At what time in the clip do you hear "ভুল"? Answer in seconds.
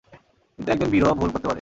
1.13-1.29